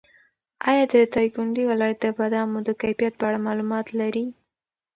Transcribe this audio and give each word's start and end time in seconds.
ایا 0.69 0.83
د 0.93 0.93
دایکنډي 1.13 1.63
ولایت 1.71 1.97
د 2.01 2.05
بادامو 2.17 2.59
د 2.67 2.69
کیفیت 2.81 3.13
په 3.17 3.23
اړه 3.29 3.39
معلومات 3.47 3.87
لرې؟ 3.99 4.25